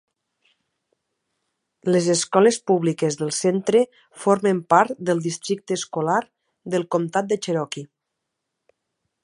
[1.95, 3.83] Les escoles públiques del centre
[4.23, 6.19] formen part del districte escolar
[6.77, 7.89] del comtat de Cherokee.